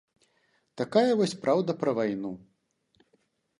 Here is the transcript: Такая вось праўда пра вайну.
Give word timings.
Такая 0.81 1.11
вось 1.19 1.37
праўда 1.45 1.71
пра 1.83 1.91
вайну. 2.01 2.35